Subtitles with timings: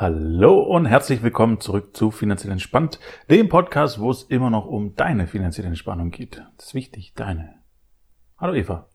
[0.00, 4.94] Hallo und herzlich willkommen zurück zu Finanziell Entspannt, dem Podcast, wo es immer noch um
[4.94, 6.42] deine finanzielle Entspannung geht.
[6.56, 7.56] Das ist wichtig, deine.
[8.38, 8.88] Hallo Eva.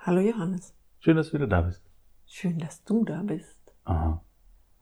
[0.00, 0.74] Hallo Johannes.
[0.98, 1.84] Schön, dass du wieder da bist.
[2.26, 3.56] Schön, dass du da bist.
[3.84, 4.20] Aha.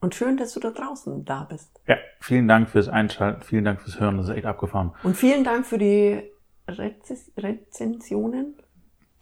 [0.01, 1.79] Und schön, dass du da draußen da bist.
[1.87, 4.95] Ja, vielen Dank fürs Einschalten, vielen Dank fürs Hören, das ist echt abgefahren.
[5.03, 6.23] Und vielen Dank für die
[6.67, 8.55] Rezis Rezensionen.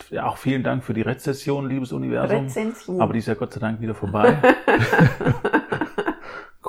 [0.09, 2.45] Ja, auch vielen Dank für die Rezession, liebes Universum.
[2.45, 3.01] Rezension.
[3.01, 4.41] Aber die ist ja Gott sei Dank wieder vorbei.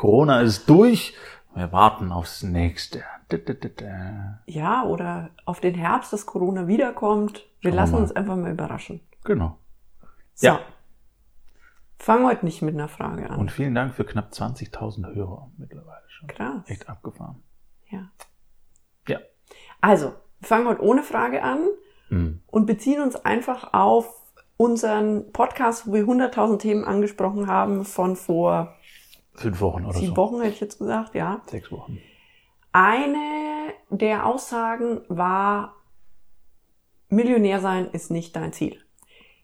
[0.06, 1.14] Corona ist durch.
[1.56, 3.02] Wir warten aufs nächste.
[4.46, 7.38] ja, oder auf den Herbst, dass Corona wiederkommt.
[7.38, 8.00] Wir Schauen wir lassen mal.
[8.02, 9.00] uns einfach mal überraschen.
[9.24, 9.58] Genau.
[10.34, 10.46] So.
[10.46, 10.60] Ja.
[11.98, 13.40] Fang heute nicht mit einer Frage an.
[13.40, 16.28] Und vielen Dank für knapp 20.000 Hörer mittlerweile schon.
[16.28, 16.62] Krass.
[16.68, 17.42] Echt abgefahren.
[17.90, 18.08] Ja.
[19.08, 19.18] Ja.
[19.80, 21.66] Also, wir fangen heute ohne Frage an
[22.10, 22.42] Mhm.
[22.46, 24.06] und beziehen uns einfach auf
[24.56, 28.72] unseren Podcast, wo wir 100.000 Themen angesprochen haben, von vor
[29.36, 30.16] Fünf Wochen oder sieben so.
[30.16, 31.42] Wochen, hätte ich jetzt gesagt, ja.
[31.46, 31.98] Sechs Wochen.
[32.72, 35.74] Eine der Aussagen war,
[37.08, 38.78] Millionär sein ist nicht dein Ziel.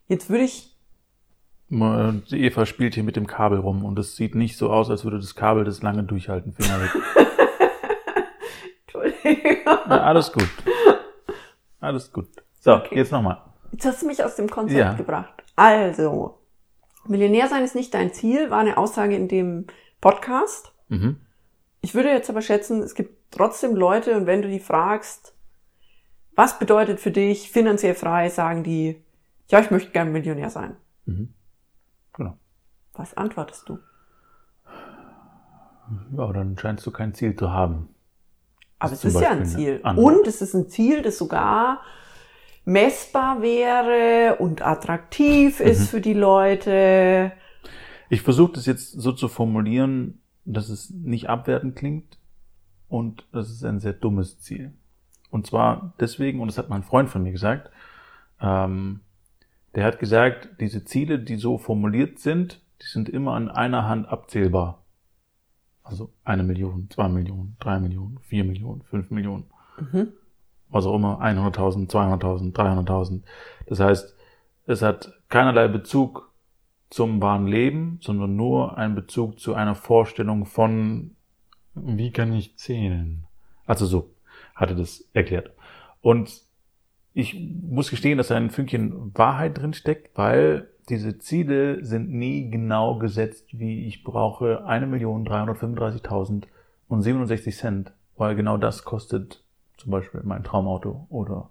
[0.09, 0.77] Jetzt würde ich,
[1.71, 5.05] Die Eva spielt hier mit dem Kabel rum und es sieht nicht so aus, als
[5.05, 6.53] würde das Kabel das lange durchhalten.
[6.53, 6.91] Finger weg.
[8.85, 10.49] Entschuldigung, Ja, alles gut.
[11.81, 12.29] Alles gut.
[12.61, 12.97] So, Okay.
[12.97, 13.39] jetzt nochmal.
[13.73, 14.93] jetzt hast du mich aus dem Konzept Ja.
[14.95, 15.43] gebracht.
[15.57, 16.39] Also,
[17.07, 19.67] Millionär sein ist nicht dein Ziel, war eine Aussage in dem
[20.01, 20.73] Podcast.
[20.89, 21.17] Mhm.
[21.81, 25.35] Ich würde jetzt aber schätzen, es gibt trotzdem Leute und wenn du die fragst,
[26.35, 29.03] was bedeutet für dich finanziell frei, sagen die,
[29.49, 30.77] ja, ich möchte gerne Millionär sein.
[31.07, 31.35] Mhm.
[32.13, 32.39] Genau.
[32.95, 33.79] Was antwortest du?
[36.17, 37.89] Ja, dann scheinst du kein Ziel zu haben.
[38.79, 39.81] Aber es ist ja ein Ziel.
[39.97, 41.83] Und es ist ein Ziel, das sogar
[42.65, 45.67] messbar wäre und attraktiv Mhm.
[45.67, 47.33] ist für die Leute.
[48.09, 52.19] Ich versuche das jetzt so zu formulieren, dass es nicht abwertend klingt
[52.89, 54.73] und das ist ein sehr dummes Ziel.
[55.31, 57.71] Und zwar deswegen, und das hat mein Freund von mir gesagt,
[58.41, 59.01] ähm,
[59.75, 64.07] der hat gesagt, diese Ziele, die so formuliert sind, die sind immer an einer Hand
[64.09, 64.85] abzählbar.
[65.83, 69.45] Also eine Million, zwei Millionen, drei Millionen, vier Millionen, fünf Millionen.
[69.81, 70.13] Mhm.
[70.73, 73.23] Was auch immer, 100.000, 200.000, 300.000.
[73.67, 74.17] Das heißt,
[74.67, 76.33] es hat keinerlei Bezug
[76.91, 81.17] zum wahren Leben, sondern nur einen Bezug zu einer Vorstellung von,
[81.75, 83.25] wie kann ich zählen?
[83.67, 84.15] Also so
[84.55, 85.53] hat er das erklärt.
[86.01, 86.43] Und
[87.15, 92.51] ich muss gestehen, dass da ein Fünkchen Wahrheit drin steckt, weil diese Ziele sind nie
[92.51, 96.45] genau gesetzt, wie ich brauche 1.335.000
[96.89, 99.42] und 67 Cent, weil genau das kostet
[99.83, 101.51] zum Beispiel mein Traumauto oder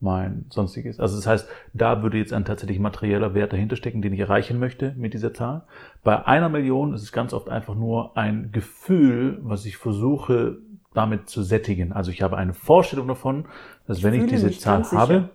[0.00, 0.98] mein sonstiges.
[0.98, 4.58] Also das heißt, da würde jetzt ein tatsächlich materieller Wert dahinter stecken, den ich erreichen
[4.58, 5.62] möchte mit dieser Zahl.
[6.02, 10.58] Bei einer Million ist es ganz oft einfach nur ein Gefühl, was ich versuche
[10.92, 11.92] damit zu sättigen.
[11.92, 13.46] Also ich habe eine Vorstellung davon,
[13.86, 15.00] dass wenn ich diese Zahl ganz sicher.
[15.00, 15.30] habe,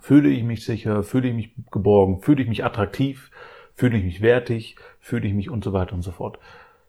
[0.00, 3.30] fühle ich mich sicher, fühle ich mich geborgen, fühle ich mich attraktiv,
[3.74, 6.38] fühle ich mich wertig, fühle ich mich und so weiter und so fort.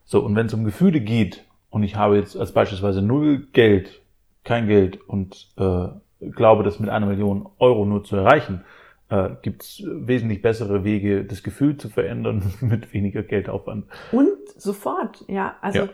[0.05, 4.01] So, und wenn es um Gefühle geht und ich habe jetzt als beispielsweise null Geld,
[4.47, 5.87] kein Geld und äh,
[6.31, 8.63] glaube, das mit einer Million Euro nur zu erreichen,
[9.09, 13.85] äh, gibt es wesentlich bessere Wege, das Gefühl zu verändern mit weniger Geldaufwand.
[14.11, 15.57] Und sofort, ja.
[15.61, 15.89] Also Ja.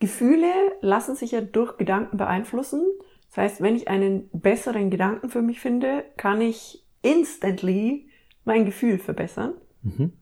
[0.00, 0.50] Gefühle
[0.80, 2.82] lassen sich ja durch Gedanken beeinflussen.
[3.28, 8.08] Das heißt, wenn ich einen besseren Gedanken für mich finde, kann ich instantly
[8.44, 9.54] mein Gefühl verbessern.
[9.82, 10.12] Mhm.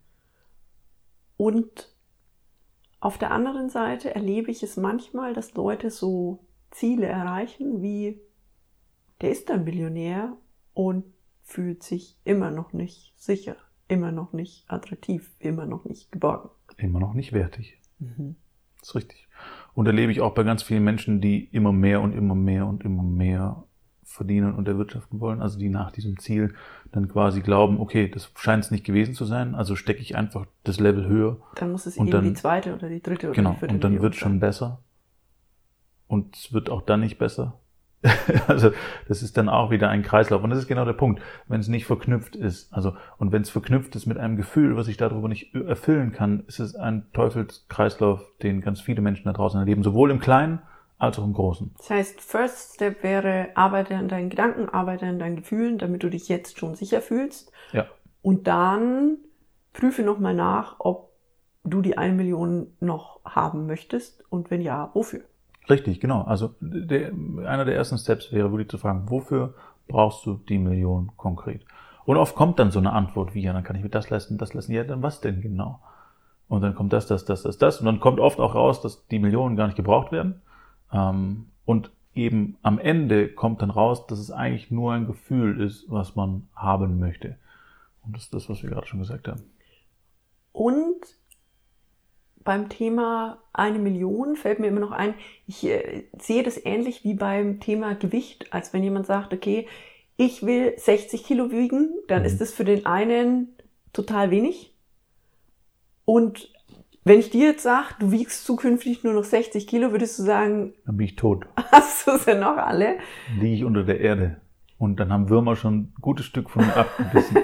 [1.37, 1.93] Und
[3.01, 8.21] auf der anderen Seite erlebe ich es manchmal, dass Leute so Ziele erreichen, wie
[9.21, 10.37] der ist ein Millionär
[10.75, 11.05] und
[11.45, 13.57] fühlt sich immer noch nicht sicher,
[13.89, 16.51] immer noch nicht attraktiv, immer noch nicht geborgen.
[16.77, 17.79] Immer noch nicht wertig.
[18.01, 19.29] Das ist richtig.
[19.75, 22.85] Und erlebe ich auch bei ganz vielen Menschen, die immer mehr und immer mehr und
[22.85, 23.65] immer mehr
[24.05, 26.55] verdienen und erwirtschaften wollen, also die nach diesem Ziel
[26.91, 30.47] dann quasi glauben, okay, das scheint es nicht gewesen zu sein, also stecke ich einfach
[30.65, 31.39] das Level höher.
[31.55, 33.85] Dann muss es eben dann- die zweite oder die dritte oder Genau, die vierte und
[33.85, 34.41] dann wird schon sein.
[34.41, 34.81] besser.
[36.13, 37.59] Und es wird auch dann nicht besser.
[38.47, 38.71] also
[39.09, 40.45] das ist dann auch wieder ein Kreislauf.
[40.45, 42.71] Und das ist genau der Punkt, wenn es nicht verknüpft ist.
[42.71, 46.45] Also und wenn es verknüpft ist mit einem Gefühl, was ich darüber nicht erfüllen kann,
[46.49, 50.61] ist es ein Teufelskreislauf, den ganz viele Menschen da draußen erleben, sowohl im Kleinen
[50.99, 51.75] als auch im Großen.
[51.79, 56.11] Das heißt, First Step wäre, arbeite an deinen Gedanken, arbeite an deinen Gefühlen, damit du
[56.11, 57.53] dich jetzt schon sicher fühlst.
[57.73, 57.87] Ja.
[58.21, 59.17] Und dann
[59.73, 61.11] prüfe nochmal nach, ob
[61.65, 65.23] du die eine Million noch haben möchtest und wenn ja, wofür.
[65.71, 66.23] Richtig, genau.
[66.23, 67.13] Also der,
[67.47, 69.55] einer der ersten Steps wäre wirklich zu fragen, wofür
[69.89, 71.65] brauchst du die Million konkret?
[72.05, 74.39] Und oft kommt dann so eine Antwort wie, ja, dann kann ich mir das leisten,
[74.39, 74.73] das leisten.
[74.73, 75.81] Ja, dann was denn genau?
[76.53, 77.81] und dann kommt das, das, das, das, das.
[77.81, 80.43] Und dann kommt oft auch raus, dass die Millionen gar nicht gebraucht werden.
[80.93, 85.91] Ähm, und eben am Ende kommt dann raus, dass es eigentlich nur ein Gefühl ist,
[85.91, 87.39] was man haben möchte.
[88.05, 89.45] Und das ist das, was wir gerade schon gesagt haben.
[90.53, 91.01] Und
[92.45, 95.15] beim Thema eine Million fällt mir immer noch ein,
[95.47, 99.67] ich äh, sehe das ähnlich wie beim Thema Gewicht, als wenn jemand sagt, okay,
[100.17, 102.27] ich will 60 Kilo wiegen, dann mhm.
[102.27, 103.49] ist das für den einen
[103.93, 104.75] total wenig.
[106.05, 106.53] Und
[107.05, 110.75] wenn ich dir jetzt sage, du wiegst zukünftig nur noch 60 Kilo, würdest du sagen,
[110.87, 111.47] dann bin ich tot.
[111.73, 112.99] Hast du sie noch alle?
[113.39, 114.41] Liege ich unter der Erde.
[114.79, 117.39] Und dann haben Würmer schon ein gutes Stück von mir abgebissen.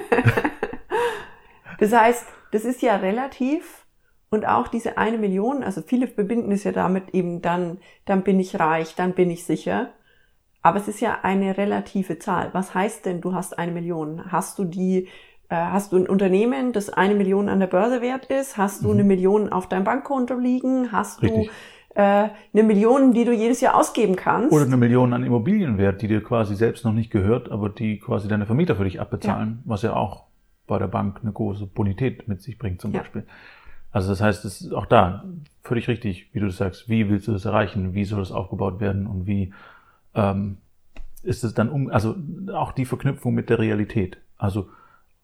[1.79, 3.85] das heißt, das ist ja relativ
[4.29, 8.39] und auch diese eine Million, also viele verbinden es ja damit eben dann, dann bin
[8.39, 9.89] ich reich, dann bin ich sicher.
[10.61, 12.49] Aber es ist ja eine relative Zahl.
[12.53, 14.31] Was heißt denn, du hast eine Million?
[14.31, 15.07] Hast du die,
[15.47, 18.57] äh, hast du ein Unternehmen, das eine Million an der Börse wert ist?
[18.57, 18.93] Hast du mhm.
[18.93, 20.91] eine Million auf deinem Bankkonto liegen?
[20.91, 21.49] Hast Richtig.
[21.95, 24.51] du äh, eine Million, die du jedes Jahr ausgeben kannst?
[24.51, 28.27] Oder eine Million an Immobilienwert, die dir quasi selbst noch nicht gehört, aber die quasi
[28.27, 29.71] deine Vermieter für dich abbezahlen, ja.
[29.71, 30.25] was ja auch
[30.67, 32.99] bei der Bank eine große Bonität mit sich bringt zum ja.
[32.99, 33.25] Beispiel.
[33.91, 35.25] Also das heißt, es ist auch da
[35.63, 36.89] völlig richtig, wie du das sagst.
[36.89, 37.93] Wie willst du das erreichen?
[37.93, 39.07] Wie soll das aufgebaut werden?
[39.07, 39.53] Und wie
[40.13, 40.57] ähm,
[41.23, 42.15] ist es dann um, also
[42.53, 44.17] auch die Verknüpfung mit der Realität.
[44.37, 44.69] Also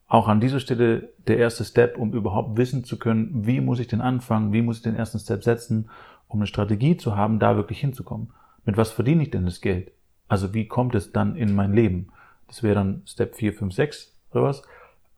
[0.07, 3.87] auch an dieser Stelle der erste Step, um überhaupt wissen zu können, wie muss ich
[3.87, 5.89] denn anfangen, wie muss ich den ersten Step setzen,
[6.27, 8.31] um eine Strategie zu haben, da wirklich hinzukommen.
[8.65, 9.91] Mit was verdiene ich denn das Geld?
[10.27, 12.09] Also wie kommt es dann in mein Leben?
[12.47, 14.63] Das wäre dann Step 4, 5, 6 oder was.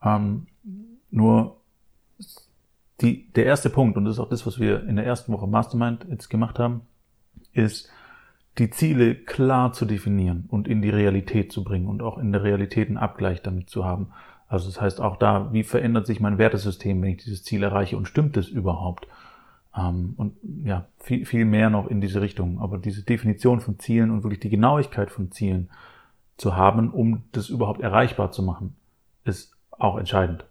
[0.03, 0.47] Ähm,
[1.11, 1.57] nur
[3.01, 5.47] die, der erste Punkt, und das ist auch das, was wir in der ersten Woche
[5.47, 6.81] Mastermind jetzt gemacht haben,
[7.53, 7.89] ist,
[8.57, 12.43] die Ziele klar zu definieren und in die Realität zu bringen und auch in der
[12.43, 14.07] Realität einen Abgleich damit zu haben.
[14.47, 17.97] Also das heißt auch da, wie verändert sich mein Wertesystem, wenn ich dieses Ziel erreiche
[17.97, 19.07] und stimmt es überhaupt?
[19.75, 20.33] Ähm, und
[20.63, 22.59] ja, viel, viel mehr noch in diese Richtung.
[22.59, 25.69] Aber diese Definition von Zielen und wirklich die Genauigkeit von Zielen
[26.37, 28.75] zu haben, um das überhaupt erreichbar zu machen,
[29.23, 30.45] ist auch entscheidend.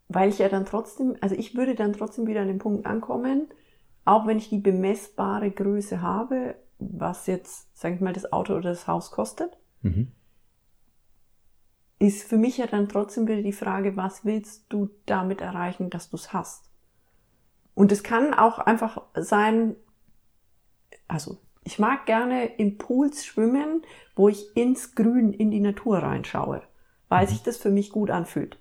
[0.08, 3.48] weil ich ja dann trotzdem, also ich würde dann trotzdem wieder an den Punkt ankommen,
[4.04, 8.68] auch wenn ich die bemessbare Größe habe, was jetzt, sag ich mal, das Auto oder
[8.68, 10.12] das Haus kostet, mhm.
[11.98, 16.10] ist für mich ja dann trotzdem wieder die Frage, was willst du damit erreichen, dass
[16.10, 16.68] du es hast?
[17.74, 19.74] Und es kann auch einfach sein,
[21.08, 23.82] also ich mag gerne in Pools schwimmen,
[24.16, 26.62] wo ich ins Grün, in die Natur reinschaue,
[27.08, 27.30] weil mhm.
[27.30, 28.58] sich das für mich gut anfühlt.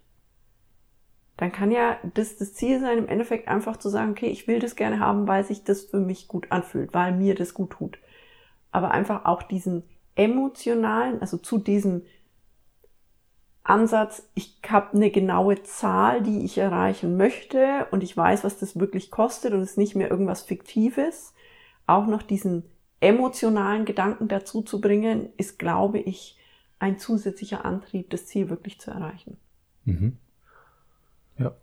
[1.38, 4.59] Dann kann ja das, das Ziel sein, im Endeffekt einfach zu sagen, okay, ich will
[4.59, 7.98] das gerne haben, weil sich das für mich gut anfühlt, weil mir das gut tut.
[8.71, 9.83] Aber einfach auch diesen
[10.15, 12.03] emotionalen, also zu diesem
[13.63, 18.79] Ansatz, ich habe eine genaue Zahl, die ich erreichen möchte und ich weiß, was das
[18.79, 21.34] wirklich kostet und es ist nicht mehr irgendwas Fiktives,
[21.88, 22.71] auch noch diesen
[23.01, 26.38] emotionalen Gedanken dazu zu bringen, ist, glaube ich,
[26.79, 29.38] ein zusätzlicher Antrieb, das Ziel wirklich zu erreichen.
[29.86, 30.17] Mhm.
[31.38, 31.53] Ja.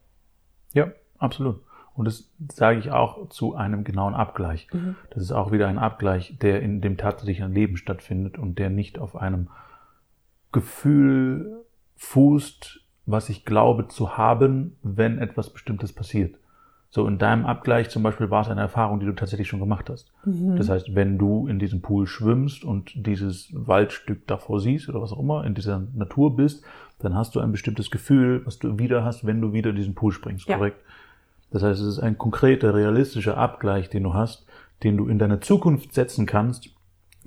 [0.74, 1.62] Ja, absolut.
[1.94, 4.68] Und das sage ich auch zu einem genauen Abgleich.
[4.72, 4.94] Mhm.
[5.10, 8.98] Das ist auch wieder ein Abgleich, der in dem tatsächlichen Leben stattfindet und der nicht
[8.98, 9.48] auf einem
[10.52, 11.64] Gefühl
[11.96, 16.36] fußt, was ich glaube zu haben, wenn etwas Bestimmtes passiert.
[16.90, 19.90] So in deinem Abgleich zum Beispiel war es eine Erfahrung, die du tatsächlich schon gemacht
[19.90, 20.10] hast.
[20.24, 20.56] Mhm.
[20.56, 25.12] Das heißt, wenn du in diesem Pool schwimmst und dieses Waldstück davor siehst oder was
[25.12, 26.64] auch immer, in dieser Natur bist,
[26.98, 29.94] dann hast du ein bestimmtes Gefühl, was du wieder hast, wenn du wieder in diesen
[29.94, 30.56] Pool springst, ja.
[30.56, 30.78] korrekt?
[31.50, 34.46] Das heißt, es ist ein konkreter, realistischer Abgleich, den du hast,
[34.82, 36.70] den du in deine Zukunft setzen kannst,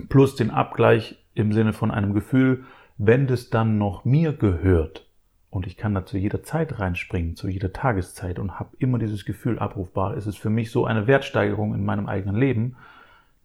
[0.08, 2.64] plus den Abgleich im Sinne von einem Gefühl,
[2.98, 5.06] wenn das dann noch mir gehört,
[5.52, 9.26] und ich kann da zu jeder Zeit reinspringen, zu jeder Tageszeit und habe immer dieses
[9.26, 10.16] Gefühl abrufbar.
[10.16, 12.76] Es ist für mich so eine Wertsteigerung in meinem eigenen Leben,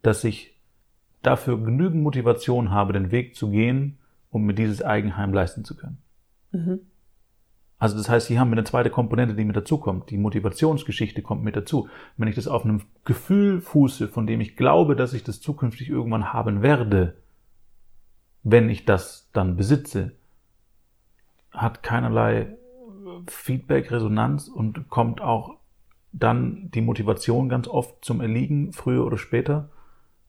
[0.03, 0.55] dass ich
[1.21, 3.97] dafür genügend Motivation habe, den Weg zu gehen,
[4.31, 5.97] um mir dieses Eigenheim leisten zu können.
[6.53, 6.79] Mhm.
[7.77, 10.09] Also das heißt, hier haben wir eine zweite Komponente, die mit dazukommt.
[10.09, 11.89] Die Motivationsgeschichte kommt mit dazu.
[12.15, 15.89] Wenn ich das auf einem Gefühl fuße, von dem ich glaube, dass ich das zukünftig
[15.89, 17.17] irgendwann haben werde,
[18.43, 20.13] wenn ich das dann besitze,
[21.57, 22.55] hat keinerlei
[23.27, 25.57] Feedback, Resonanz und kommt auch
[26.11, 29.69] dann die Motivation ganz oft zum Erliegen, früher oder später.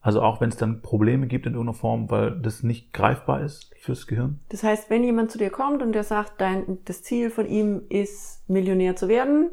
[0.00, 3.74] Also auch wenn es dann Probleme gibt in irgendeiner Form, weil das nicht greifbar ist
[3.80, 4.40] fürs Gehirn.
[4.48, 7.82] Das heißt, wenn jemand zu dir kommt und der sagt, dein, das Ziel von ihm
[7.88, 9.50] ist, Millionär zu werden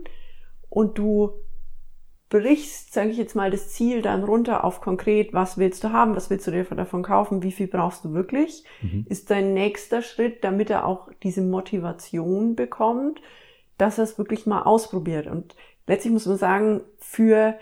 [0.70, 1.32] und du
[2.30, 6.16] brichst, sage ich jetzt mal, das Ziel dann runter auf konkret, was willst du haben,
[6.16, 9.06] was willst du dir davon kaufen, wie viel brauchst du wirklich, mhm.
[9.10, 13.22] ist dein nächster Schritt, damit er auch diese Motivation bekommt,
[13.78, 15.28] dass er es wirklich mal ausprobiert.
[15.28, 15.56] Und
[15.86, 17.56] letztlich muss man sagen, für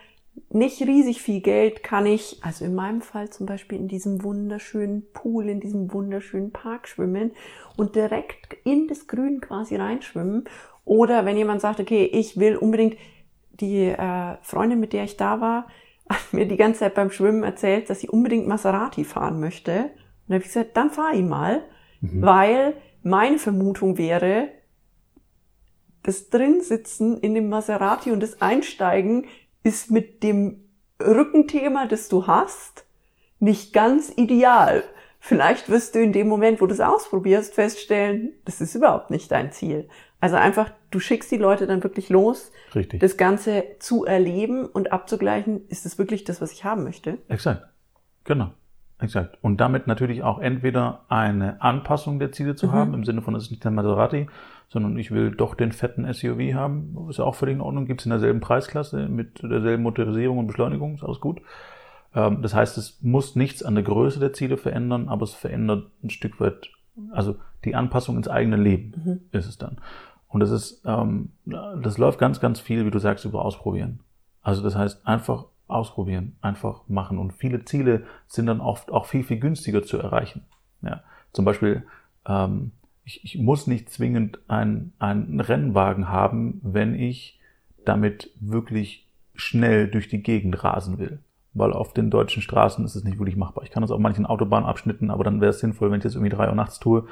[0.49, 5.03] nicht riesig viel Geld kann ich, also in meinem Fall zum Beispiel in diesem wunderschönen
[5.13, 7.31] Pool, in diesem wunderschönen Park schwimmen
[7.77, 10.45] und direkt in das Grün quasi reinschwimmen.
[10.85, 12.97] Oder wenn jemand sagt, okay, ich will unbedingt,
[13.53, 15.67] die äh, Freundin, mit der ich da war,
[16.09, 19.71] hat mir die ganze Zeit beim Schwimmen erzählt, dass sie unbedingt Maserati fahren möchte.
[19.71, 21.63] Und dann habe ich gesagt, dann fahr ihn mal,
[22.01, 22.21] mhm.
[22.21, 24.49] weil meine Vermutung wäre,
[26.03, 29.25] das Drinsitzen in dem Maserati und das Einsteigen
[29.63, 30.65] ist mit dem
[31.01, 32.85] Rückenthema, das du hast,
[33.39, 34.83] nicht ganz ideal.
[35.19, 39.31] Vielleicht wirst du in dem Moment, wo du es ausprobierst, feststellen, das ist überhaupt nicht
[39.31, 39.87] dein Ziel.
[40.23, 43.01] Also einfach, du schickst die Leute dann wirklich los, Richtig.
[43.01, 47.17] das Ganze zu erleben und abzugleichen, ist es wirklich das, was ich haben möchte?
[47.27, 47.65] Exakt.
[48.23, 48.51] Genau.
[48.99, 49.37] Exakt.
[49.41, 52.71] Und damit natürlich auch entweder eine Anpassung der Ziele zu mhm.
[52.71, 54.27] haben, im Sinne von, es ist nicht der Maserati,
[54.69, 56.95] sondern ich will doch den fetten SUV haben.
[57.09, 57.85] Ist ja auch völlig in Ordnung.
[57.85, 60.95] Gibt es in derselben Preisklasse mit derselben Motorisierung und Beschleunigung.
[60.95, 61.41] Ist alles gut.
[62.15, 65.87] Ähm, das heißt, es muss nichts an der Größe der Ziele verändern, aber es verändert
[66.01, 66.69] ein Stück weit,
[67.11, 69.37] also die Anpassung ins eigene Leben mhm.
[69.37, 69.79] ist es dann.
[70.33, 73.99] Und das ist, ähm, das läuft ganz, ganz viel, wie du sagst, über Ausprobieren.
[74.41, 77.19] Also das heißt, einfach ausprobieren, einfach machen.
[77.19, 80.41] Und viele Ziele sind dann oft auch viel, viel günstiger zu erreichen.
[80.81, 81.83] Ja, zum Beispiel,
[82.27, 82.71] ähm,
[83.05, 87.39] ich, ich muss nicht zwingend einen, einen Rennwagen haben, wenn ich
[87.85, 91.19] damit wirklich schnell durch die Gegend rasen will.
[91.53, 93.63] Weil auf den deutschen Straßen ist es nicht wirklich machbar.
[93.63, 96.35] Ich kann das auf manchen Autobahnabschnitten, aber dann wäre es sinnvoll, wenn ich das irgendwie
[96.35, 97.05] drei Uhr nachts tue.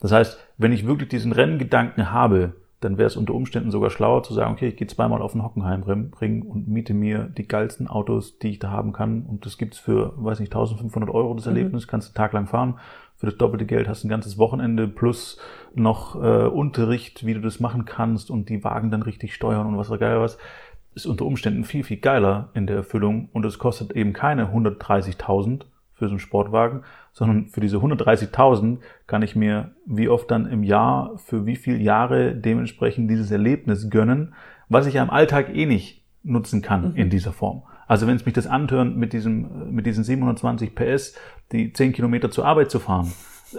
[0.00, 4.22] Das heißt, wenn ich wirklich diesen Renngedanken habe, dann wäre es unter Umständen sogar schlauer
[4.22, 8.38] zu sagen, okay, ich gehe zweimal auf den Hockenheimring und miete mir die geilsten Autos,
[8.38, 9.26] die ich da haben kann.
[9.26, 11.56] Und das gibt's für, weiß nicht, 1500 Euro das mhm.
[11.56, 11.90] Erlebnis, mhm.
[11.90, 12.76] kannst du einen Tag lang fahren
[13.20, 15.38] für das doppelte Geld hast du ein ganzes Wochenende plus
[15.74, 19.76] noch äh, Unterricht, wie du das machen kannst und die Wagen dann richtig steuern und
[19.76, 20.38] was da geil was.
[20.94, 25.66] Ist unter Umständen viel, viel geiler in der Erfüllung und es kostet eben keine 130.000
[25.92, 30.62] für so einen Sportwagen, sondern für diese 130.000 kann ich mir wie oft dann im
[30.62, 34.34] Jahr für wie viele Jahre dementsprechend dieses Erlebnis gönnen,
[34.68, 36.96] was ich ja im Alltag eh nicht nutzen kann mhm.
[36.96, 37.62] in dieser Form.
[37.86, 41.16] Also wenn es mich das anhört, mit diesem, mit diesen 720 PS,
[41.50, 43.12] die 10 Kilometer zur Arbeit zu fahren,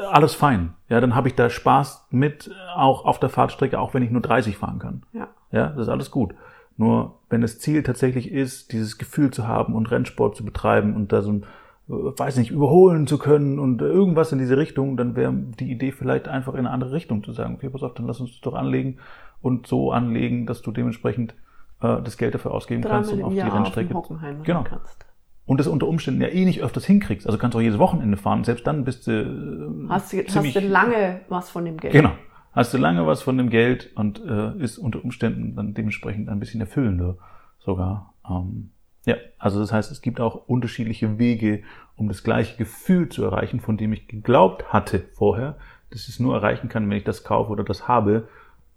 [0.10, 0.74] alles fein.
[0.88, 4.22] Ja, dann habe ich da Spaß mit, auch auf der Fahrtstrecke, auch wenn ich nur
[4.22, 5.04] 30 fahren kann.
[5.12, 5.28] Ja.
[5.52, 6.34] Ja, das ist alles gut.
[6.78, 11.12] Nur wenn das Ziel tatsächlich ist, dieses Gefühl zu haben und Rennsport zu betreiben und
[11.12, 11.46] da so ein,
[11.92, 16.28] weiß nicht, überholen zu können und irgendwas in diese Richtung, dann wäre die Idee vielleicht
[16.28, 18.54] einfach in eine andere Richtung zu sagen, okay, pass auf, dann lass uns das doch
[18.54, 18.98] anlegen
[19.42, 21.36] und so anlegen, dass du dementsprechend
[21.82, 23.96] äh, das Geld dafür ausgeben Dreimal kannst und auf die Jahr Rennstrecke.
[23.96, 24.10] Auf
[24.44, 24.64] genau.
[24.64, 25.06] Kannst.
[25.46, 27.26] Und das unter Umständen ja eh nicht öfters hinkriegst.
[27.26, 28.44] Also kannst du auch jedes Wochenende fahren.
[28.44, 29.12] Selbst dann bist du.
[29.12, 31.94] Äh, hast, du hast du lange was von dem Geld.
[31.94, 32.12] Genau.
[32.54, 36.40] Hast du lange was von dem Geld und äh, ist unter Umständen dann dementsprechend ein
[36.40, 37.18] bisschen erfüllender
[37.60, 38.14] sogar.
[38.30, 38.72] Ähm,
[39.06, 41.64] ja, also das heißt, es gibt auch unterschiedliche Wege,
[41.96, 45.58] um das gleiche Gefühl zu erreichen, von dem ich geglaubt hatte vorher,
[45.90, 48.28] dass ich es nur erreichen kann, wenn ich das kaufe oder das habe.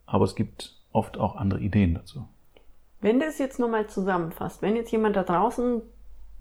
[0.06, 2.26] Aber es gibt oft auch andere Ideen dazu.
[3.00, 5.82] Wenn du es jetzt nochmal zusammenfasst, wenn jetzt jemand da draußen,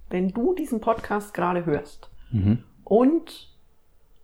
[0.10, 2.64] wenn du diesen Podcast gerade hörst mhm.
[2.86, 3.50] und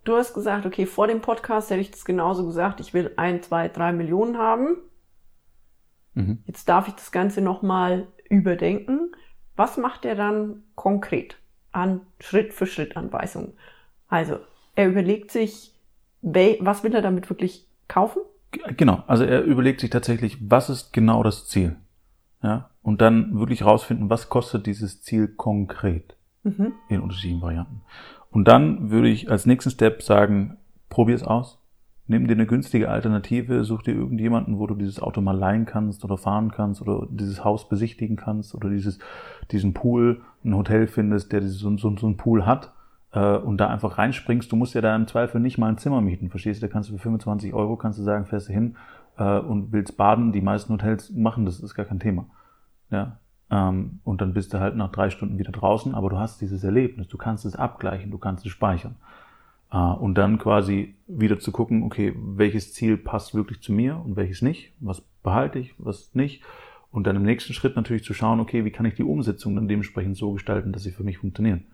[0.04, 3.42] du hast gesagt, okay, vor dem Podcast hätte ich das genauso gesagt, ich will ein,
[3.42, 4.78] zwei, drei Millionen haben.
[6.14, 6.38] Mhm.
[6.46, 9.09] Jetzt darf ich das Ganze nochmal überdenken.
[9.60, 11.36] Was macht er dann konkret
[11.70, 13.52] an Schritt für Schritt Anweisungen?
[14.08, 14.38] Also,
[14.74, 15.74] er überlegt sich,
[16.22, 18.22] was will er damit wirklich kaufen?
[18.78, 21.76] Genau, also er überlegt sich tatsächlich, was ist genau das Ziel?
[22.42, 26.72] Ja, und dann wirklich rausfinden, was kostet dieses Ziel konkret mhm.
[26.88, 27.82] in unterschiedlichen Varianten.
[28.30, 30.56] Und dann würde ich als nächsten Step sagen,
[30.88, 31.59] probier es aus.
[32.10, 36.04] Nimm dir eine günstige Alternative, such dir irgendjemanden, wo du dieses Auto mal leihen kannst
[36.04, 38.98] oder fahren kannst oder dieses Haus besichtigen kannst oder dieses,
[39.52, 42.72] diesen Pool, ein Hotel findest, der so, so, so einen Pool hat
[43.12, 44.50] äh, und da einfach reinspringst.
[44.50, 46.66] Du musst ja da im Zweifel nicht mal ein Zimmer mieten, verstehst du?
[46.66, 48.74] Da kannst du für 25 Euro, kannst du sagen, fährst du hin,
[49.16, 52.26] äh, und willst baden, die meisten Hotels machen das, ist gar kein Thema.
[52.90, 53.18] Ja.
[53.52, 56.64] Ähm, und dann bist du halt nach drei Stunden wieder draußen, aber du hast dieses
[56.64, 58.96] Erlebnis, du kannst es abgleichen, du kannst es speichern.
[59.72, 64.16] Äh, und dann quasi wieder zu gucken, okay, welches Ziel passt wirklich zu mir und
[64.16, 66.42] welches nicht, was behalte ich, was nicht.
[66.92, 69.68] Und dann im nächsten Schritt natürlich zu schauen, okay, wie kann ich die Umsetzung dann
[69.68, 71.66] dementsprechend so gestalten, dass sie für mich funktionieren.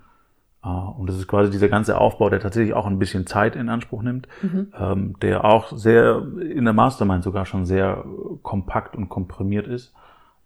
[0.63, 3.69] Äh, und das ist quasi dieser ganze Aufbau, der tatsächlich auch ein bisschen Zeit in
[3.69, 4.73] Anspruch nimmt, mhm.
[4.79, 8.05] Ähm, der auch sehr in der Mastermind sogar schon sehr
[8.43, 9.95] kompakt und komprimiert ist.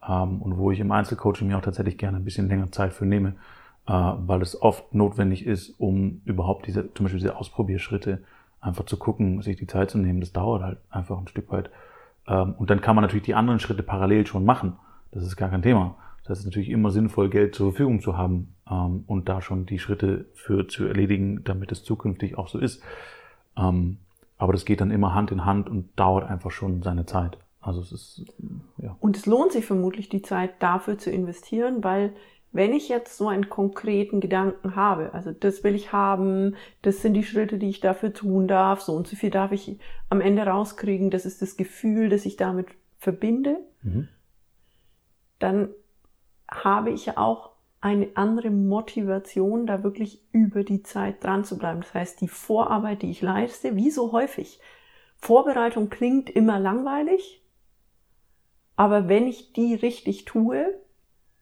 [0.07, 3.07] Ähm, und wo ich im Einzelcoaching mir auch tatsächlich gerne ein bisschen länger Zeit für
[3.07, 3.35] nehme,
[3.93, 8.23] weil es oft notwendig ist, um überhaupt diese, zum Beispiel diese Ausprobierschritte
[8.61, 10.21] einfach zu gucken, sich die Zeit zu nehmen.
[10.21, 11.71] Das dauert halt einfach ein Stück weit.
[12.29, 14.77] Ähm, und dann kann man natürlich die anderen Schritte parallel schon machen.
[15.13, 15.97] Das ist gar kein Thema.
[16.25, 19.79] Das ist natürlich immer sinnvoll, Geld zur Verfügung zu haben ähm, und da schon die
[19.79, 22.83] Schritte für zu erledigen, damit es zukünftig auch so ist.
[23.57, 23.99] Ähm,
[24.39, 27.39] aber das geht dann immer Hand in Hand und dauert einfach schon seine Zeit.
[27.61, 28.25] Also es ist,
[28.79, 28.97] ja.
[29.01, 32.15] Und es lohnt sich vermutlich, die Zeit dafür zu investieren, weil
[32.53, 37.15] wenn ich jetzt so einen konkreten Gedanken habe, also das will ich haben, das sind
[37.15, 39.79] die Schritte, die ich dafür tun darf, so und so viel darf ich
[40.09, 44.09] am Ende rauskriegen, das ist das Gefühl, das ich damit verbinde, mhm.
[45.39, 45.69] dann
[46.51, 51.81] habe ich auch eine andere Motivation, da wirklich über die Zeit dran zu bleiben.
[51.81, 54.61] Das heißt, die Vorarbeit, die ich leiste, wie so häufig.
[55.17, 57.43] Vorbereitung klingt immer langweilig,
[58.77, 60.79] aber wenn ich die richtig tue,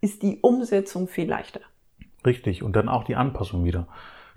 [0.00, 1.60] ist die Umsetzung viel leichter.
[2.24, 2.62] Richtig.
[2.62, 3.88] Und dann auch die Anpassung wieder.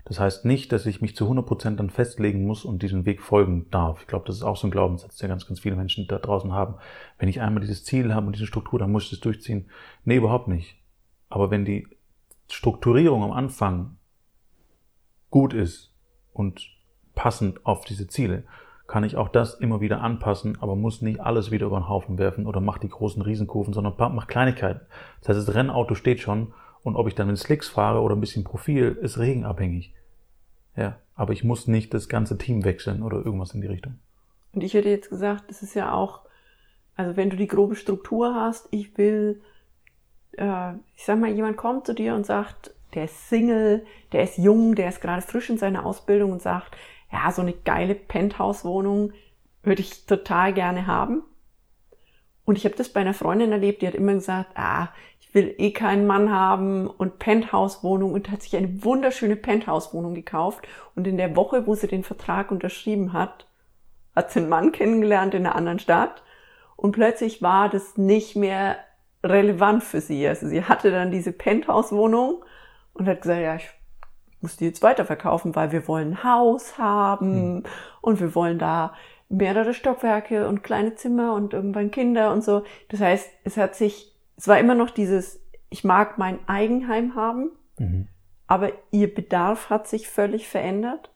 [0.04, 3.22] Das heißt nicht, dass ich mich zu 100 Prozent dann festlegen muss und diesen Weg
[3.22, 4.00] folgen darf.
[4.00, 6.52] Ich glaube, das ist auch so ein Glaubenssatz, der ganz, ganz viele Menschen da draußen
[6.52, 6.74] haben.
[7.18, 9.70] Wenn ich einmal dieses Ziel habe und diese Struktur, dann muss ich das durchziehen.
[10.04, 10.76] Nee, überhaupt nicht.
[11.28, 11.86] Aber wenn die
[12.50, 13.96] Strukturierung am Anfang
[15.30, 15.94] gut ist
[16.32, 16.68] und
[17.14, 18.44] passend auf diese Ziele,
[18.92, 22.18] kann ich auch das immer wieder anpassen, aber muss nicht alles wieder über den Haufen
[22.18, 24.82] werfen oder macht die großen Riesenkurven, sondern macht Kleinigkeiten.
[25.20, 28.20] Das heißt, das Rennauto steht schon und ob ich dann mit Slicks fahre oder ein
[28.20, 29.94] bisschen Profil, ist regenabhängig.
[30.76, 33.94] Ja, aber ich muss nicht das ganze Team wechseln oder irgendwas in die Richtung.
[34.52, 36.20] Und ich hätte jetzt gesagt, das ist ja auch,
[36.94, 39.40] also wenn du die grobe Struktur hast, ich will,
[40.32, 44.36] äh, ich sag mal, jemand kommt zu dir und sagt, der ist Single, der ist
[44.36, 46.76] jung, der ist gerade frisch in seiner Ausbildung und sagt,
[47.12, 49.12] ja, so eine geile Penthouse-Wohnung
[49.62, 51.22] würde ich total gerne haben.
[52.44, 54.88] Und ich habe das bei einer Freundin erlebt, die hat immer gesagt, ah,
[55.20, 60.66] ich will eh keinen Mann haben und Penthouse-Wohnung und hat sich eine wunderschöne Penthouse-Wohnung gekauft.
[60.96, 63.46] Und in der Woche, wo sie den Vertrag unterschrieben hat,
[64.16, 66.22] hat sie einen Mann kennengelernt in einer anderen Stadt.
[66.76, 68.76] Und plötzlich war das nicht mehr
[69.22, 70.26] relevant für sie.
[70.26, 72.44] Also sie hatte dann diese Penthouse-Wohnung
[72.92, 73.70] und hat gesagt, ja, ich
[74.42, 77.62] muss die jetzt weiterverkaufen, weil wir wollen ein Haus haben hm.
[78.00, 78.94] und wir wollen da
[79.32, 82.64] mehrere Stockwerke und kleine Zimmer und irgendwann Kinder und so.
[82.90, 87.50] Das heißt, es hat sich, es war immer noch dieses, ich mag mein Eigenheim haben,
[87.78, 88.08] mhm.
[88.46, 91.10] aber ihr Bedarf hat sich völlig verändert.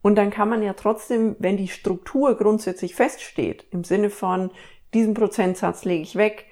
[0.00, 4.50] Und dann kann man ja trotzdem, wenn die Struktur grundsätzlich feststeht, im Sinne von,
[4.94, 6.46] diesen Prozentsatz lege ich weg,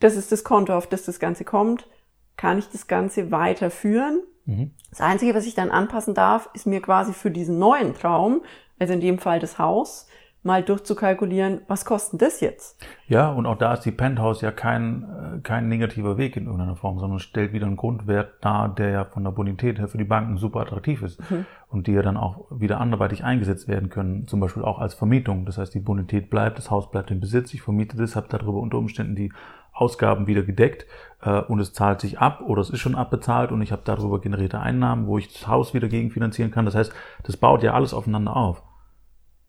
[0.00, 1.88] das ist das Konto, auf das das Ganze kommt,
[2.36, 4.72] kann ich das Ganze weiterführen Mhm.
[4.90, 8.42] Das Einzige, was ich dann anpassen darf, ist mir quasi für diesen neuen Traum,
[8.78, 10.06] also in dem Fall das Haus,
[10.44, 12.78] mal durchzukalkulieren, was kostet das jetzt?
[13.08, 16.76] Ja, und auch da ist die Penthouse ja kein, äh, kein negativer Weg in irgendeiner
[16.76, 20.04] Form, sondern stellt wieder einen Grundwert dar, der ja von der Bonität her für die
[20.04, 21.46] Banken super attraktiv ist mhm.
[21.70, 25.46] und die ja dann auch wieder anderweitig eingesetzt werden können, zum Beispiel auch als Vermietung.
[25.46, 28.60] Das heißt, die Bonität bleibt, das Haus bleibt in Besitz, ich vermiete das, habe darüber
[28.60, 29.32] unter Umständen die
[29.74, 30.86] Ausgaben wieder gedeckt
[31.20, 34.20] äh, und es zahlt sich ab oder es ist schon abbezahlt und ich habe darüber
[34.20, 36.64] generierte Einnahmen, wo ich das Haus wieder gegenfinanzieren kann.
[36.64, 36.92] Das heißt,
[37.24, 38.62] das baut ja alles aufeinander auf.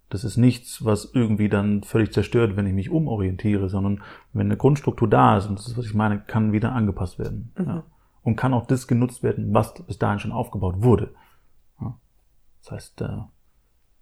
[0.10, 4.02] Das ist nichts, was irgendwie dann völlig zerstört, wenn ich mich umorientiere, sondern
[4.34, 7.52] wenn eine Grundstruktur da ist, und das ist, was ich meine, kann wieder angepasst werden.
[7.58, 7.66] Mhm.
[7.66, 7.84] Ja.
[8.24, 11.14] Und kann auch das genutzt werden, was bis dahin schon aufgebaut wurde.
[11.80, 11.98] Ja.
[12.64, 13.18] Das heißt, äh,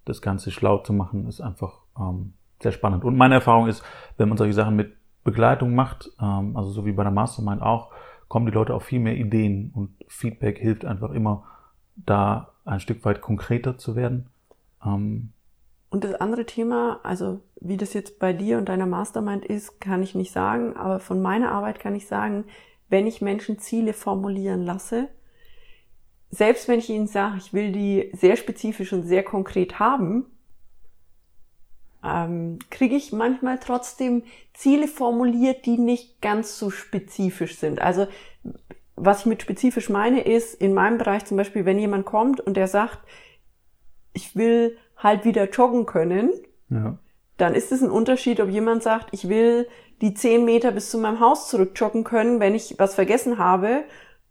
[0.05, 3.03] das Ganze schlau zu machen, ist einfach ähm, sehr spannend.
[3.03, 3.83] Und meine Erfahrung ist,
[4.17, 7.91] wenn man solche Sachen mit Begleitung macht, ähm, also so wie bei der Mastermind auch,
[8.27, 11.43] kommen die Leute auf viel mehr Ideen und Feedback hilft einfach immer,
[11.95, 14.29] da ein Stück weit konkreter zu werden.
[14.85, 15.33] Ähm,
[15.89, 20.01] und das andere Thema, also wie das jetzt bei dir und deiner Mastermind ist, kann
[20.01, 22.45] ich nicht sagen, aber von meiner Arbeit kann ich sagen,
[22.89, 25.09] wenn ich Menschen Ziele formulieren lasse,
[26.31, 30.25] selbst wenn ich ihnen sage, ich will die sehr spezifisch und sehr konkret haben,
[32.03, 37.81] ähm, kriege ich manchmal trotzdem Ziele formuliert, die nicht ganz so spezifisch sind.
[37.81, 38.07] Also
[38.95, 42.55] was ich mit spezifisch meine, ist in meinem Bereich zum Beispiel, wenn jemand kommt und
[42.55, 42.99] der sagt,
[44.13, 46.31] ich will halt wieder joggen können,
[46.69, 46.97] ja.
[47.37, 49.67] dann ist es ein Unterschied, ob jemand sagt, ich will
[50.01, 53.83] die zehn Meter bis zu meinem Haus zurück joggen können, wenn ich was vergessen habe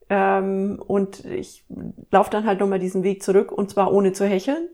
[0.08, 1.64] ähm, und ich
[2.10, 4.68] laufe dann halt nochmal diesen Weg zurück und zwar ohne zu hecheln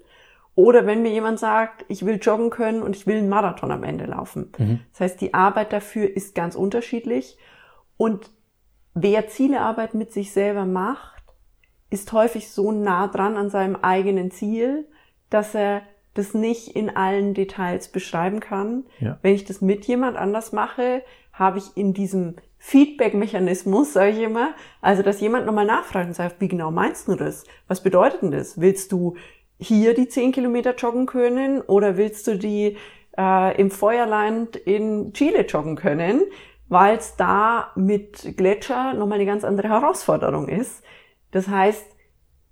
[0.58, 3.84] Oder wenn mir jemand sagt, ich will joggen können und ich will einen Marathon am
[3.84, 4.50] Ende laufen.
[4.58, 4.80] Mhm.
[4.90, 7.38] Das heißt, die Arbeit dafür ist ganz unterschiedlich.
[7.96, 8.28] Und
[8.92, 11.22] wer Zielearbeit mit sich selber macht,
[11.90, 14.88] ist häufig so nah dran an seinem eigenen Ziel,
[15.30, 15.82] dass er
[16.14, 18.82] das nicht in allen Details beschreiben kann.
[18.98, 19.20] Ja.
[19.22, 24.54] Wenn ich das mit jemand anders mache, habe ich in diesem Feedback-Mechanismus, sage ich immer,
[24.80, 27.44] also dass jemand nochmal nachfragt und sagt, wie genau meinst du das?
[27.68, 28.60] Was bedeutet denn das?
[28.60, 29.14] Willst du
[29.58, 32.76] hier die 10 Kilometer joggen können oder willst du die
[33.16, 36.22] äh, im Feuerland in Chile joggen können?
[36.68, 40.82] Weil es da mit Gletscher nochmal eine ganz andere Herausforderung ist.
[41.30, 41.84] Das heißt,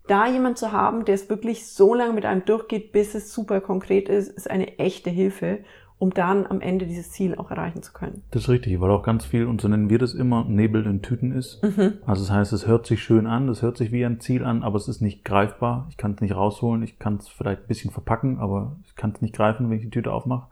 [0.06, 3.60] da jemand zu haben, der es wirklich so lange mit einem durchgeht, bis es super
[3.60, 5.64] konkret ist, ist eine echte Hilfe,
[5.98, 8.22] um dann am Ende dieses Ziel auch erreichen zu können.
[8.30, 11.00] Das ist richtig, weil auch ganz viel, und so nennen wir das immer, Nebel in
[11.00, 11.62] Tüten ist.
[11.62, 11.94] Mhm.
[12.04, 14.62] Also das heißt, es hört sich schön an, es hört sich wie ein Ziel an,
[14.62, 15.86] aber es ist nicht greifbar.
[15.88, 19.12] Ich kann es nicht rausholen, ich kann es vielleicht ein bisschen verpacken, aber ich kann
[19.14, 20.48] es nicht greifen, wenn ich die Tüte aufmache.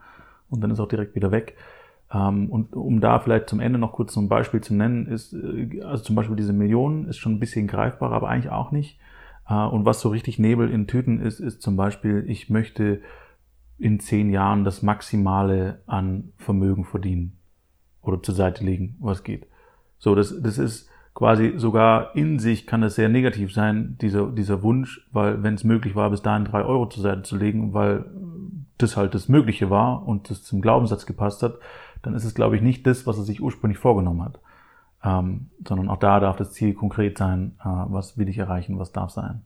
[0.48, 1.56] Und dann ist auch direkt wieder weg.
[2.12, 5.34] Ähm, und um da vielleicht zum Ende noch kurz so ein Beispiel zu nennen, ist,
[5.34, 8.98] äh, also zum Beispiel diese Millionen ist schon ein bisschen greifbar, aber eigentlich auch nicht.
[9.48, 13.00] Äh, Und was so richtig Nebel in Tüten ist, ist zum Beispiel, ich möchte
[13.78, 17.38] in zehn Jahren das Maximale an Vermögen verdienen
[18.02, 19.46] oder zur Seite legen, was geht.
[19.98, 24.62] So, das, das ist quasi sogar in sich kann das sehr negativ sein, dieser, dieser
[24.62, 28.04] Wunsch, weil wenn es möglich war, bis dahin drei Euro zur Seite zu legen, weil
[28.78, 31.54] das halt das Mögliche war und das zum Glaubenssatz gepasst hat,
[32.02, 34.40] dann ist es, glaube ich, nicht das, was er sich ursprünglich vorgenommen hat.
[35.02, 38.92] Ähm, sondern auch da darf das Ziel konkret sein, äh, was will ich erreichen, was
[38.92, 39.42] darf sein.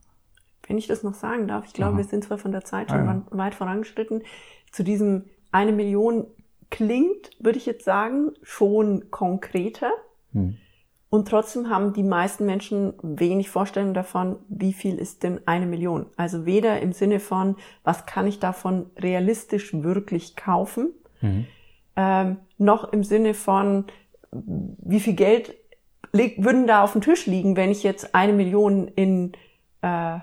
[0.69, 1.99] Wenn ich das noch sagen darf, ich glaube, Aha.
[1.99, 3.39] wir sind zwar von der Zeit schon Ah, ja.
[3.39, 4.23] weit vorangeschritten.
[4.71, 6.27] Zu diesem eine Million
[6.71, 9.91] klingt, würde ich jetzt sagen, schon konkreter.
[10.33, 10.57] Hm.
[11.11, 16.05] Und trotzdem haben die meisten Menschen wenig Vorstellung davon, wie viel ist denn eine Million.
[16.19, 20.91] Also weder im Sinne von, was kann ich davon realistisch wirklich kaufen,
[21.23, 21.47] Mhm.
[21.97, 23.87] ähm, noch im Sinne von,
[24.31, 25.57] wie viel Geld
[26.13, 29.33] würden da auf dem Tisch liegen, wenn ich jetzt eine Million in
[29.83, 30.19] äh,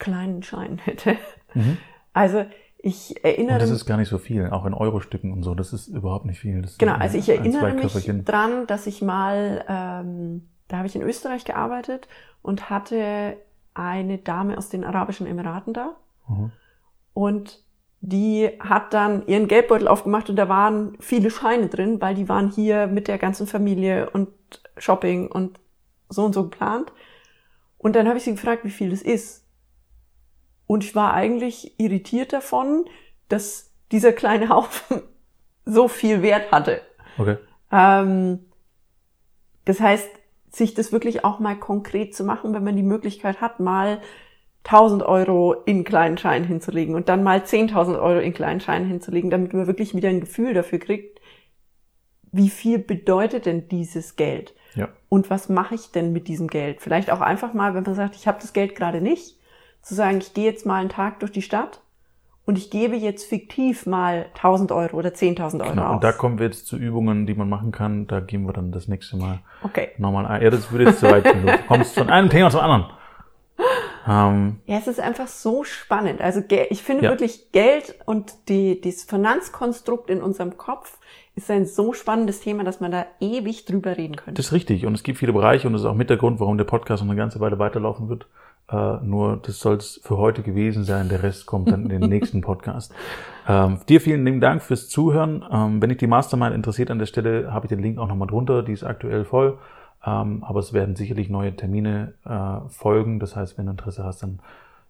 [0.00, 1.16] kleinen Scheinen hätte.
[1.54, 1.76] Mhm.
[2.12, 2.44] Also
[2.78, 5.54] ich erinnere Und das mich, ist gar nicht so viel, auch in Euro-Stücken und so,
[5.54, 6.62] das ist überhaupt nicht viel.
[6.62, 11.02] Das genau, also ich erinnere mich dran, dass ich mal, ähm, da habe ich in
[11.02, 12.08] Österreich gearbeitet
[12.42, 13.36] und hatte
[13.74, 15.94] eine Dame aus den Arabischen Emiraten da.
[16.28, 16.50] Mhm.
[17.12, 17.62] Und
[18.00, 22.50] die hat dann ihren Geldbeutel aufgemacht und da waren viele Scheine drin, weil die waren
[22.50, 24.28] hier mit der ganzen Familie und
[24.78, 25.60] Shopping und
[26.08, 26.92] so und so geplant.
[27.76, 29.39] Und dann habe ich sie gefragt, wie viel das ist.
[30.70, 32.84] Und ich war eigentlich irritiert davon,
[33.28, 35.02] dass dieser kleine Haufen
[35.64, 36.80] so viel Wert hatte.
[37.18, 37.38] Okay.
[37.72, 38.38] Ähm,
[39.64, 40.08] das heißt,
[40.48, 44.00] sich das wirklich auch mal konkret zu machen, wenn man die Möglichkeit hat, mal
[44.62, 49.28] 1000 Euro in kleinen Scheinen hinzulegen und dann mal 10.000 Euro in kleinen Scheinen hinzulegen,
[49.28, 51.20] damit man wirklich wieder ein Gefühl dafür kriegt,
[52.30, 54.54] wie viel bedeutet denn dieses Geld?
[54.76, 54.88] Ja.
[55.08, 56.80] Und was mache ich denn mit diesem Geld?
[56.80, 59.39] Vielleicht auch einfach mal, wenn man sagt, ich habe das Geld gerade nicht,
[59.82, 61.80] zu sagen, ich gehe jetzt mal einen Tag durch die Stadt
[62.46, 65.86] und ich gebe jetzt fiktiv mal 1000 Euro oder 10.000 Euro Genau.
[65.86, 65.94] aus.
[65.96, 68.06] Und da kommen wir jetzt zu Übungen, die man machen kann.
[68.06, 69.88] Da gehen wir dann das nächste Mal okay.
[69.98, 70.42] nochmal ein.
[70.42, 71.46] Ja, das würde jetzt zu weit gehen.
[71.46, 72.86] Du kommst von einem Thema zum anderen.
[74.08, 76.20] Ähm, Ja, es ist einfach so spannend.
[76.22, 77.10] Also ich finde Ja.
[77.10, 80.98] wirklich Geld und die, das Finanzkonstrukt in unserem Kopf
[81.36, 84.38] ist ein so spannendes Thema, dass man da ewig drüber reden könnte.
[84.38, 84.86] das ist richtig.
[84.86, 87.02] Und es gibt viele Bereiche und das ist auch mit der Grund, warum der Podcast
[87.02, 88.26] noch eine ganze Weile weiterlaufen wird.
[88.70, 91.08] Äh, nur das soll es für heute gewesen sein.
[91.08, 92.94] Der Rest kommt dann in den nächsten Podcast.
[93.48, 95.44] Ähm, dir vielen lieben Dank fürs Zuhören.
[95.50, 98.28] Ähm, wenn dich die Mastermind interessiert an der Stelle, habe ich den Link auch nochmal
[98.28, 98.62] drunter.
[98.62, 99.58] Die ist aktuell voll.
[100.04, 103.20] Ähm, aber es werden sicherlich neue Termine äh, folgen.
[103.20, 104.40] Das heißt, wenn du Interesse hast, dann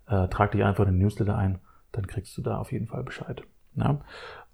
[0.09, 1.59] äh, trag dich einfach in den Newsletter ein.
[1.93, 3.43] Dann kriegst du da auf jeden Fall Bescheid.
[3.75, 4.01] Ja?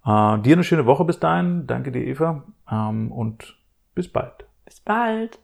[0.04, 1.66] Äh, dir eine schöne Woche bis dahin.
[1.66, 2.44] Danke dir, Eva.
[2.70, 3.56] Ähm, und
[3.94, 4.46] bis bald.
[4.64, 5.38] Bis bald.